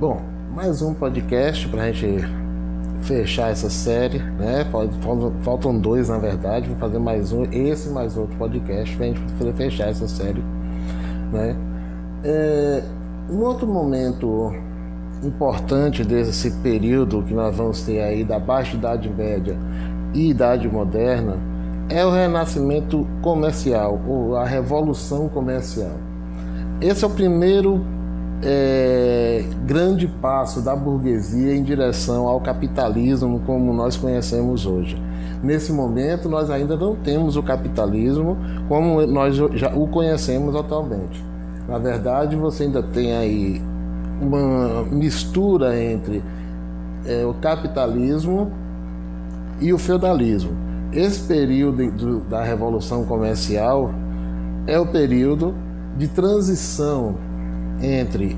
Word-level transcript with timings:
Bom, 0.00 0.20
mais 0.52 0.82
um 0.82 0.92
podcast 0.92 1.68
para 1.68 1.84
a 1.84 1.92
gente 1.92 2.24
fechar 3.02 3.52
essa 3.52 3.70
série, 3.70 4.18
né? 4.18 4.66
Faltam 5.42 5.78
dois 5.78 6.08
na 6.08 6.18
verdade, 6.18 6.68
vou 6.68 6.76
fazer 6.78 6.98
mais 6.98 7.32
um, 7.32 7.44
esse 7.52 7.90
mais 7.90 8.16
outro 8.16 8.36
podcast 8.36 8.96
para 8.96 9.06
a 9.06 9.08
gente 9.10 9.20
fechar 9.56 9.90
essa 9.90 10.08
série, 10.08 10.42
né? 11.32 11.56
É, 12.24 12.82
um 13.30 13.40
outro 13.42 13.68
momento 13.68 14.52
importante 15.22 16.04
desse 16.04 16.50
período 16.60 17.22
que 17.22 17.32
nós 17.32 17.56
vamos 17.56 17.82
ter 17.82 18.00
aí 18.00 18.24
da 18.24 18.40
Baixa 18.40 18.76
Idade 18.76 19.08
Média 19.08 19.56
e 20.12 20.30
Idade 20.30 20.68
Moderna 20.68 21.38
é 21.88 22.04
o 22.04 22.10
renascimento 22.10 23.06
comercial, 23.22 24.00
ou 24.08 24.36
a 24.36 24.44
revolução 24.44 25.28
comercial. 25.28 25.94
Esse 26.80 27.04
é 27.04 27.06
o 27.06 27.10
primeiro 27.10 27.94
é, 28.42 29.03
grande 29.64 30.06
passo 30.06 30.60
da 30.60 30.74
burguesia 30.74 31.54
em 31.54 31.62
direção 31.62 32.26
ao 32.26 32.40
capitalismo 32.40 33.40
como 33.46 33.72
nós 33.72 33.96
conhecemos 33.96 34.66
hoje. 34.66 35.00
Nesse 35.42 35.72
momento, 35.72 36.28
nós 36.28 36.50
ainda 36.50 36.76
não 36.76 36.96
temos 36.96 37.36
o 37.36 37.42
capitalismo 37.42 38.36
como 38.68 39.06
nós 39.06 39.36
já 39.36 39.74
o 39.74 39.86
conhecemos 39.86 40.56
atualmente. 40.56 41.22
Na 41.68 41.78
verdade, 41.78 42.36
você 42.36 42.64
ainda 42.64 42.82
tem 42.82 43.12
aí 43.14 43.62
uma 44.20 44.84
mistura 44.84 45.80
entre 45.80 46.22
é, 47.06 47.24
o 47.24 47.34
capitalismo 47.34 48.50
e 49.60 49.72
o 49.72 49.78
feudalismo. 49.78 50.52
Esse 50.92 51.26
período 51.26 51.90
do, 51.90 52.20
da 52.20 52.42
Revolução 52.42 53.04
Comercial 53.04 53.90
é 54.66 54.78
o 54.78 54.86
período 54.86 55.54
de 55.96 56.08
transição 56.08 57.16
entre 57.82 58.36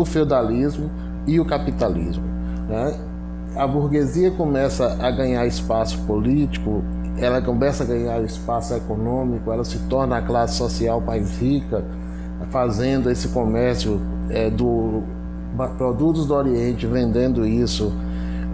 o 0.00 0.04
feudalismo 0.04 0.90
e 1.26 1.40
o 1.40 1.44
capitalismo. 1.44 2.24
Né? 2.68 2.98
A 3.56 3.66
burguesia 3.66 4.30
começa 4.30 4.96
a 5.00 5.10
ganhar 5.10 5.46
espaço 5.46 5.98
político, 6.02 6.82
ela 7.18 7.40
começa 7.40 7.84
a 7.84 7.86
ganhar 7.86 8.22
espaço 8.22 8.74
econômico, 8.74 9.50
ela 9.50 9.64
se 9.64 9.78
torna 9.88 10.18
a 10.18 10.22
classe 10.22 10.56
social 10.56 11.00
mais 11.00 11.38
rica, 11.38 11.82
fazendo 12.50 13.10
esse 13.10 13.28
comércio 13.28 14.00
é, 14.28 14.50
do 14.50 15.02
produtos 15.78 16.26
do 16.26 16.34
Oriente, 16.34 16.86
vendendo 16.86 17.46
isso 17.46 17.90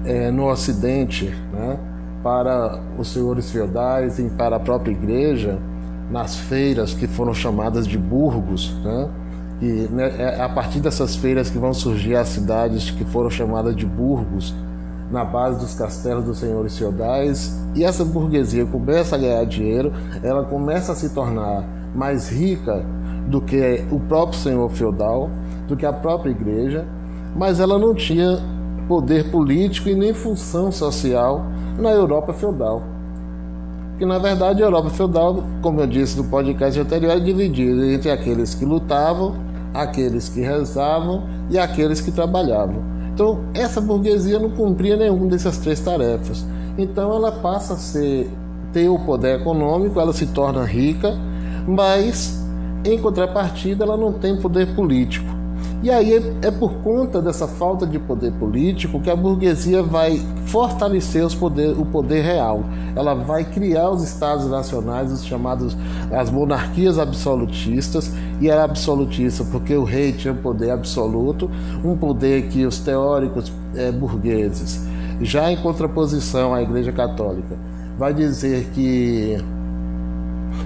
é, 0.05 0.31
no 0.31 0.49
Ocidente, 0.49 1.35
né? 1.53 1.77
para 2.23 2.81
os 2.97 3.09
senhores 3.09 3.51
feudais 3.51 4.21
e 4.21 4.31
para 4.31 4.55
a 4.55 4.61
própria 4.61 4.93
igreja, 4.93 5.59
nas 6.09 6.37
feiras 6.37 6.95
que 6.95 7.09
foram 7.09 7.35
chamadas 7.35 7.87
de 7.87 7.99
burgos, 7.99 8.73
né? 8.85 9.09
E 9.63 9.89
né, 9.93 10.13
é 10.19 10.43
a 10.43 10.49
partir 10.49 10.81
dessas 10.81 11.15
feiras 11.15 11.49
que 11.49 11.57
vão 11.57 11.73
surgir 11.73 12.17
as 12.17 12.31
cidades 12.31 12.91
que 12.91 13.05
foram 13.05 13.31
chamadas 13.31 13.77
de 13.77 13.87
burgos, 13.87 14.53
na 15.09 15.25
base 15.25 15.61
dos 15.61 15.73
castelos 15.75 16.25
dos 16.25 16.39
senhores 16.39 16.77
feudais, 16.77 17.57
e 17.73 17.85
essa 17.85 18.05
burguesia 18.05 18.67
começa 18.67 19.15
a 19.15 19.19
ganhar 19.19 19.45
dinheiro, 19.45 19.93
ela 20.21 20.43
começa 20.43 20.91
a 20.91 20.95
se 20.97 21.11
tornar 21.11 21.65
mais 21.95 22.29
rica 22.29 22.85
do 23.29 23.41
que 23.41 23.85
o 23.93 24.01
próprio 24.01 24.41
senhor 24.41 24.69
feudal, 24.71 25.31
do 25.69 25.77
que 25.77 25.87
a 25.87 25.93
própria 25.93 26.31
igreja, 26.31 26.85
mas 27.37 27.61
ela 27.61 27.79
não 27.79 27.95
tinha 27.95 28.41
poder 28.89 29.31
político 29.31 29.89
e 29.89 29.95
nem 29.95 30.13
função 30.13 30.73
social 30.73 31.45
na 31.79 31.91
Europa 31.91 32.33
feudal. 32.33 32.83
Que 33.97 34.05
na 34.05 34.19
verdade 34.19 34.61
a 34.61 34.67
Europa 34.67 34.91
feudal, 34.91 35.45
como 35.61 35.81
eu 35.81 35.87
disse 35.87 36.17
no 36.17 36.25
podcast 36.25 36.81
anterior, 36.81 37.13
é 37.13 37.21
dividida 37.21 37.87
entre 37.87 38.11
aqueles 38.11 38.55
que 38.55 38.65
lutavam 38.65 39.52
aqueles 39.75 40.29
que 40.29 40.41
rezavam 40.41 41.25
e 41.51 41.59
aqueles 41.59 42.01
que 42.01 42.11
trabalhavam. 42.11 42.83
Então, 43.13 43.41
essa 43.55 43.81
burguesia 43.81 44.39
não 44.39 44.51
cumpria 44.51 44.97
nenhuma 44.97 45.27
dessas 45.27 45.59
três 45.59 45.81
tarefas. 45.81 46.47
Então, 46.79 47.13
ela 47.13 47.33
passa 47.33 47.75
a 47.75 47.77
ser 47.77 48.31
ter 48.73 48.89
o 48.89 48.99
poder 48.99 49.41
econômico, 49.41 50.01
ela 50.01 50.13
se 50.13 50.27
torna 50.27 50.65
rica, 50.65 51.15
mas 51.69 52.43
em 52.85 52.99
contrapartida 52.99 53.85
ela 53.85 53.97
não 53.97 54.15
tem 54.15 54.41
poder 54.41 54.75
político. 54.75 55.42
E 55.83 55.91
aí 55.91 56.15
é, 56.15 56.47
é 56.47 56.51
por 56.51 56.75
conta 56.75 57.21
dessa 57.21 57.49
falta 57.49 57.85
de 57.85 57.99
poder 57.99 58.33
político 58.35 59.01
que 59.01 59.11
a 59.11 59.17
burguesia 59.17 59.83
vai 59.83 60.17
fortalecer 60.47 61.27
poder, 61.37 61.77
o 61.77 61.85
poder 61.85 62.23
real. 62.23 62.63
Ela 62.95 63.15
vai 63.15 63.45
criar 63.45 63.91
os 63.91 64.03
estados 64.03 64.49
nacionais, 64.49 65.11
os 65.11 65.25
chamados 65.25 65.77
as 66.13 66.31
monarquias 66.31 67.01
absolutistas, 67.01 68.13
e 68.41 68.49
era 68.49 68.63
absolutista 68.63 69.45
porque 69.51 69.75
o 69.75 69.83
rei 69.83 70.13
tinha 70.13 70.35
poder 70.35 70.71
absoluto, 70.71 71.51
um 71.85 71.97
poder 71.97 72.49
que 72.49 72.65
os 72.65 72.79
teóricos 72.79 73.53
é, 73.75 73.91
burgueses, 73.91 74.87
já 75.21 75.51
em 75.51 75.57
contraposição 75.57 76.55
à 76.55 76.63
Igreja 76.63 76.93
Católica, 76.93 77.57
vai 77.99 78.15
dizer 78.15 78.71
que 78.73 79.37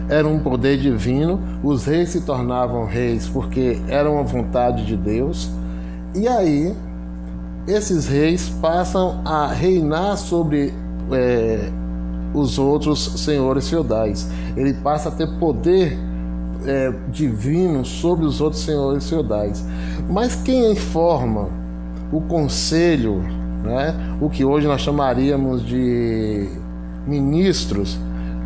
era 0.09 0.27
um 0.27 0.39
poder 0.39 0.79
divino, 0.79 1.41
os 1.63 1.87
reis 1.87 2.11
se 2.11 2.21
tornavam 2.21 2.85
reis 2.87 3.29
porque 3.29 3.81
era 3.89 4.11
uma 4.11 4.23
vontade 4.23 4.85
de 4.85 4.97
Deus, 4.97 5.51
e 6.15 6.27
aí 6.29 6.75
esses 7.67 8.07
reis 8.07 8.49
passam 8.61 9.21
a 9.25 9.49
reinar 9.49 10.17
sobre 10.17 10.73
é, 11.11 11.71
os 12.33 12.59
outros 12.59 13.25
senhores 13.25 13.69
feudais. 13.69 14.29
Ele 14.57 14.73
passa 14.73 15.09
a 15.09 15.13
ter 15.13 15.27
poder 15.39 15.99
é, 16.65 16.93
divino 17.11 17.85
sobre 17.85 18.25
os 18.25 18.41
outros 18.41 18.63
senhores 18.63 19.09
feudais. 19.09 19.65
Mas 20.09 20.37
quem 20.37 20.71
informa 20.73 21.49
o 22.13 22.21
conselho, 22.21 23.21
né, 23.65 23.95
o 24.21 24.31
que 24.31 24.45
hoje 24.45 24.67
nós 24.67 24.81
chamaríamos 24.81 25.65
de 25.65 26.49
ministros, 27.07 27.99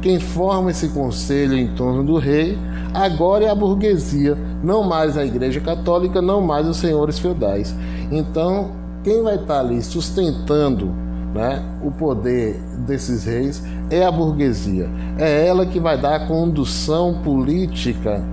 quem 0.03 0.19
forma 0.19 0.71
esse 0.71 0.89
conselho 0.89 1.57
em 1.57 1.69
torno 1.75 2.03
do 2.03 2.17
rei 2.17 2.59
agora 2.95 3.45
é 3.45 3.51
a 3.51 3.55
burguesia, 3.55 4.37
não 4.63 4.83
mais 4.83 5.17
a 5.17 5.25
Igreja 5.25 5.61
Católica, 5.61 6.23
não 6.23 6.41
mais 6.41 6.67
os 6.67 6.79
senhores 6.79 7.19
feudais. 7.19 7.75
Então, 8.11 8.71
quem 9.05 9.23
vai 9.23 9.37
estar 9.37 9.61
ali 9.61 9.83
sustentando 9.83 10.91
né, 11.35 11.63
o 11.83 11.91
poder 11.91 12.61
desses 12.87 13.25
reis 13.25 13.63
é 13.91 14.05
a 14.05 14.11
burguesia. 14.11 14.89
É 15.19 15.47
ela 15.47 15.65
que 15.65 15.79
vai 15.79 16.01
dar 16.01 16.17
a 16.17 16.27
condução 16.27 17.21
política 17.23 18.25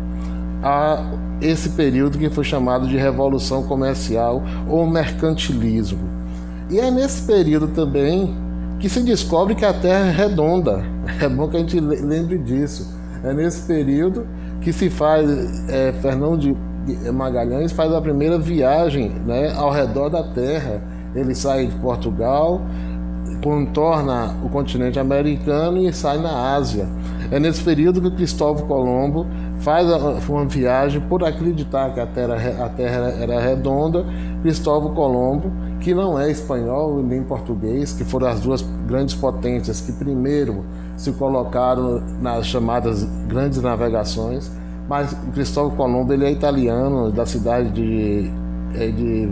a 0.63 1.03
esse 1.39 1.69
período 1.69 2.17
que 2.17 2.29
foi 2.29 2.43
chamado 2.43 2.87
de 2.87 2.97
Revolução 2.97 3.63
Comercial 3.63 4.41
ou 4.67 4.87
Mercantilismo. 4.87 6.09
E 6.69 6.79
é 6.79 6.89
nesse 6.89 7.25
período 7.27 7.67
também 7.67 8.35
que 8.79 8.87
se 8.89 9.01
descobre 9.01 9.55
que 9.55 9.65
a 9.65 9.73
Terra 9.73 10.07
é 10.07 10.11
redonda. 10.11 10.83
É 11.21 11.27
bom 11.27 11.47
que 11.47 11.55
a 11.55 11.59
gente 11.59 11.79
lembre 11.79 12.37
disso. 12.37 12.93
É 13.23 13.33
nesse 13.33 13.65
período 13.65 14.27
que 14.61 14.71
se 14.73 14.89
faz, 14.89 15.27
é, 15.69 15.93
Fernão 15.93 16.37
de 16.37 16.55
Magalhães 17.13 17.71
faz 17.71 17.91
a 17.93 18.01
primeira 18.01 18.37
viagem 18.37 19.09
né, 19.25 19.53
ao 19.55 19.71
redor 19.71 20.09
da 20.09 20.21
Terra. 20.21 20.81
Ele 21.15 21.33
sai 21.33 21.67
de 21.67 21.75
Portugal, 21.77 22.61
contorna 23.41 24.35
o 24.43 24.49
continente 24.49 24.99
americano 24.99 25.77
e 25.77 25.91
sai 25.93 26.17
na 26.17 26.55
Ásia. 26.55 26.87
É 27.29 27.39
nesse 27.39 27.61
período 27.61 28.01
que 28.01 28.11
Cristóvão 28.11 28.65
Colombo 28.67 29.25
faz 29.59 29.87
uma 30.29 30.45
viagem 30.45 31.01
por 31.01 31.23
acreditar 31.23 31.93
que 31.93 31.99
a 31.99 32.07
Terra, 32.07 32.65
a 32.65 32.69
terra 32.69 33.13
era 33.19 33.39
redonda. 33.39 34.05
Cristóvão 34.41 34.93
Colombo, 34.93 35.51
que 35.81 35.93
não 35.93 36.17
é 36.17 36.31
espanhol 36.31 37.03
nem 37.03 37.21
português, 37.23 37.91
que 37.91 38.05
foram 38.05 38.27
as 38.27 38.39
duas 38.39 38.61
grandes 38.87 39.13
potências 39.13 39.81
que 39.81 39.91
primeiro 39.91 40.63
se 40.95 41.11
colocaram 41.11 42.01
nas 42.21 42.47
chamadas 42.47 43.03
grandes 43.27 43.61
navegações, 43.61 44.49
mas 44.87 45.13
Cristóvão 45.33 45.75
Colombo 45.75 46.13
ele 46.13 46.25
é 46.25 46.31
italiano 46.31 47.11
da 47.11 47.25
cidade 47.25 47.69
de, 47.71 48.31
é 48.73 48.87
de 48.87 49.29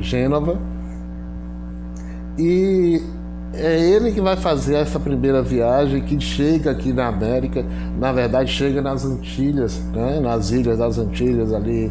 Gênova 0.00 0.58
e 2.36 3.00
é 3.56 3.80
ele 3.80 4.12
que 4.12 4.20
vai 4.20 4.36
fazer 4.36 4.76
essa 4.76 4.98
primeira 4.98 5.42
viagem 5.42 6.02
que 6.02 6.20
chega 6.20 6.70
aqui 6.70 6.92
na 6.92 7.06
América, 7.06 7.64
na 7.98 8.12
verdade 8.12 8.50
chega 8.50 8.82
nas 8.82 9.04
Antilhas, 9.04 9.80
né? 9.92 10.20
nas 10.20 10.50
ilhas 10.50 10.78
das 10.78 10.98
Antilhas 10.98 11.52
ali, 11.52 11.90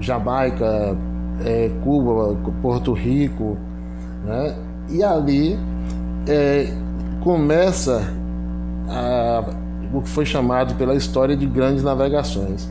Jamaica, 0.00 0.96
é, 1.44 1.70
Cuba, 1.82 2.36
Porto 2.60 2.92
Rico, 2.92 3.56
né? 4.24 4.54
e 4.90 5.02
ali 5.02 5.58
é, 6.26 6.72
começa 7.20 8.02
a, 8.88 9.44
o 9.92 10.02
que 10.02 10.08
foi 10.08 10.26
chamado 10.26 10.74
pela 10.74 10.94
história 10.94 11.36
de 11.36 11.46
grandes 11.46 11.82
navegações. 11.82 12.68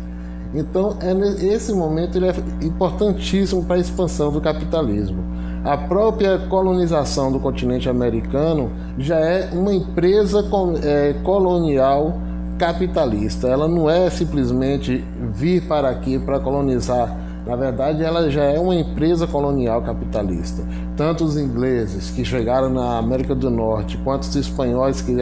Então, 0.54 0.98
é, 1.02 1.46
esse 1.46 1.74
momento 1.74 2.18
ele 2.18 2.28
é 2.28 2.34
importantíssimo 2.62 3.64
para 3.66 3.76
a 3.76 3.80
expansão 3.80 4.32
do 4.32 4.40
capitalismo 4.40 5.37
a 5.64 5.78
própria 5.78 6.38
colonização 6.38 7.32
do 7.32 7.40
continente 7.40 7.90
americano 7.90 8.72
já 8.98 9.18
é 9.18 9.50
uma 9.52 9.74
empresa 9.74 10.44
é, 10.84 11.14
colonial 11.24 12.20
capitalista. 12.58 13.48
Ela 13.48 13.68
não 13.68 13.90
é 13.90 14.10
simplesmente 14.10 15.04
vir 15.34 15.64
para 15.68 15.90
aqui 15.90 16.18
para 16.20 16.40
colonizar 16.40 17.16
Na 17.46 17.56
verdade, 17.56 18.04
ela 18.04 18.30
já 18.30 18.44
é 18.44 18.60
uma 18.60 18.76
empresa 18.76 19.26
colonial 19.26 19.82
capitalista. 19.82 20.64
Tanto 20.98 21.24
os 21.24 21.38
ingleses 21.38 22.12
que 22.12 22.26
chegaram 22.26 22.70
na 22.70 22.98
América 22.98 23.34
do 23.34 23.50
Norte, 23.50 23.98
quanto 24.04 24.24
os 24.24 24.36
espanhóis 24.36 25.02
que 25.02 25.16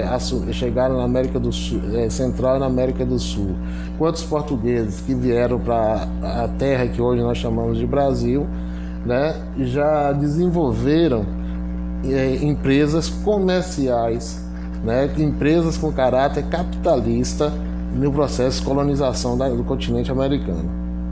chegaram 0.51 0.97
na 0.97 1.03
América 1.03 1.39
do 1.39 1.51
Sul, 1.51 1.81
é, 1.93 2.09
Central 2.09 2.57
e 2.57 2.59
na 2.61 2.65
América 2.65 3.05
do 3.05 3.19
Sul, 3.19 3.55
quanto 3.99 4.15
os 4.15 4.23
portugueses 4.23 5.01
que 5.01 5.13
vieram 5.13 5.59
para 5.59 6.07
a 6.23 6.47
terra 6.57 6.87
que 6.87 6.99
hoje 6.99 7.21
nós 7.21 7.37
chamamos 7.37 7.77
de 7.77 7.85
Brasil, 7.85 8.47
né, 9.05 9.35
já 9.59 10.11
desenvolveram 10.11 11.25
é, 12.03 12.35
empresas 12.43 13.09
comerciais, 13.09 14.43
né, 14.83 15.13
empresas 15.17 15.77
com 15.77 15.91
caráter 15.91 16.43
capitalista 16.47 17.51
no 17.93 18.11
processo 18.11 18.59
de 18.59 18.65
colonização 18.65 19.37
do 19.37 19.63
continente 19.63 20.11
americano. 20.11 20.84